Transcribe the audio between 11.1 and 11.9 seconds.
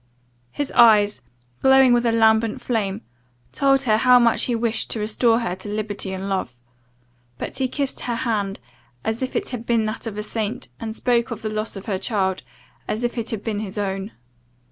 of the loss of